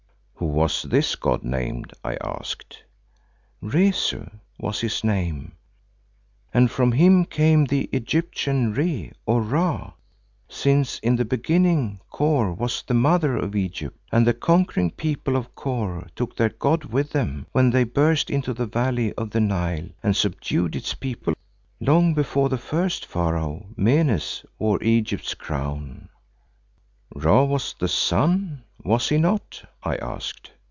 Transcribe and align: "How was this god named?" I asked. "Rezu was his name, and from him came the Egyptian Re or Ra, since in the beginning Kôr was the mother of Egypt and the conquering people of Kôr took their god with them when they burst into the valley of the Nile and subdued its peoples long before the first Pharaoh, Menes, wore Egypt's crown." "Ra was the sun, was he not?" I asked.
"How 0.39 0.47
was 0.47 0.81
this 0.81 1.15
god 1.15 1.43
named?" 1.43 1.93
I 2.03 2.15
asked. 2.15 2.81
"Rezu 3.61 4.25
was 4.57 4.81
his 4.81 5.03
name, 5.03 5.51
and 6.51 6.69
from 6.71 6.93
him 6.93 7.25
came 7.25 7.65
the 7.65 7.83
Egyptian 7.93 8.73
Re 8.73 9.11
or 9.27 9.43
Ra, 9.43 9.93
since 10.49 10.97
in 10.99 11.15
the 11.15 11.25
beginning 11.25 11.99
Kôr 12.11 12.57
was 12.57 12.81
the 12.81 12.95
mother 12.95 13.37
of 13.37 13.55
Egypt 13.55 13.95
and 14.11 14.25
the 14.25 14.33
conquering 14.33 14.89
people 14.89 15.35
of 15.35 15.53
Kôr 15.53 16.07
took 16.15 16.35
their 16.35 16.49
god 16.49 16.85
with 16.85 17.11
them 17.11 17.45
when 17.51 17.69
they 17.69 17.83
burst 17.83 18.31
into 18.31 18.51
the 18.51 18.65
valley 18.65 19.13
of 19.13 19.29
the 19.29 19.39
Nile 19.41 19.89
and 20.01 20.15
subdued 20.15 20.75
its 20.75 20.95
peoples 20.95 21.35
long 21.79 22.15
before 22.15 22.49
the 22.49 22.57
first 22.57 23.05
Pharaoh, 23.05 23.67
Menes, 23.77 24.43
wore 24.57 24.81
Egypt's 24.81 25.35
crown." 25.35 26.09
"Ra 27.13 27.43
was 27.43 27.75
the 27.77 27.89
sun, 27.89 28.63
was 28.85 29.09
he 29.09 29.17
not?" 29.17 29.61
I 29.83 29.95
asked. 29.97 30.51